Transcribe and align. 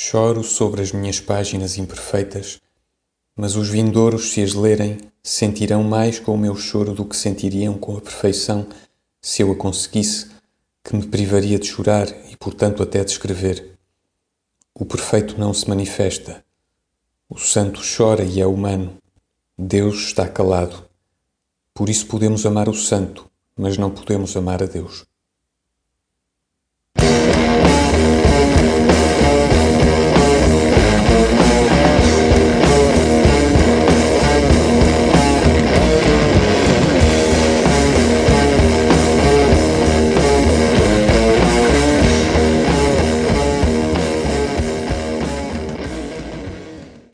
Choro 0.00 0.44
sobre 0.44 0.80
as 0.80 0.92
minhas 0.92 1.18
páginas 1.18 1.76
imperfeitas, 1.76 2.60
mas 3.34 3.56
os 3.56 3.68
vindouros, 3.68 4.30
se 4.30 4.40
as 4.40 4.54
lerem, 4.54 4.96
sentirão 5.24 5.82
mais 5.82 6.20
com 6.20 6.32
o 6.32 6.38
meu 6.38 6.54
choro 6.54 6.94
do 6.94 7.04
que 7.04 7.16
sentiriam 7.16 7.76
com 7.76 7.96
a 7.96 8.00
perfeição, 8.00 8.68
se 9.20 9.42
eu 9.42 9.50
a 9.50 9.56
conseguisse, 9.56 10.30
que 10.84 10.94
me 10.94 11.04
privaria 11.04 11.58
de 11.58 11.66
chorar 11.66 12.06
e, 12.30 12.36
portanto, 12.36 12.80
até 12.80 13.02
de 13.02 13.10
escrever. 13.10 13.76
O 14.72 14.86
perfeito 14.86 15.36
não 15.36 15.52
se 15.52 15.68
manifesta. 15.68 16.44
O 17.28 17.36
santo 17.36 17.80
chora 17.82 18.22
e 18.22 18.40
é 18.40 18.46
humano. 18.46 18.98
Deus 19.58 19.96
está 19.96 20.28
calado. 20.28 20.88
Por 21.74 21.88
isso 21.88 22.06
podemos 22.06 22.46
amar 22.46 22.68
o 22.68 22.74
santo, 22.74 23.28
mas 23.56 23.76
não 23.76 23.90
podemos 23.90 24.36
amar 24.36 24.62
a 24.62 24.66
Deus. 24.66 25.07